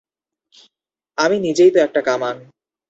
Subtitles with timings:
[1.17, 2.35] আমি নিজেই তো একটা কামান।